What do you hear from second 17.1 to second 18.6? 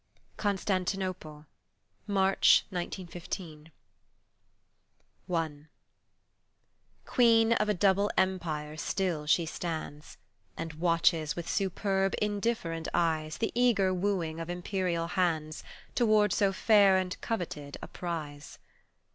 coveted a prize.